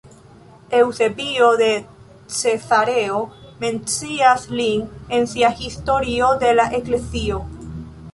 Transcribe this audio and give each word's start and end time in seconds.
Eŭsebio 0.75 1.49
de 1.57 1.65
Cezareo 2.37 3.19
mencias 3.65 4.47
lin 4.61 4.87
en 5.19 5.29
sia 5.35 5.53
Historio 5.61 6.31
de 6.45 6.55
la 6.61 6.67
Eklezio. 6.79 7.39